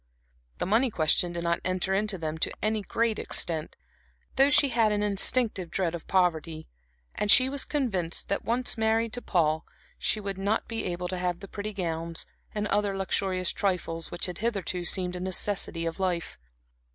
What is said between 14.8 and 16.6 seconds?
seemed a necessity of life.